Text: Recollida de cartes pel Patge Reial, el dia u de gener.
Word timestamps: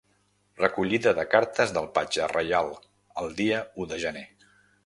Recollida 0.61 1.13
de 1.19 1.25
cartes 1.33 1.75
pel 1.77 1.91
Patge 1.99 2.31
Reial, 2.33 2.73
el 3.25 3.33
dia 3.43 3.63
u 3.85 3.89
de 3.93 4.05
gener. 4.07 4.29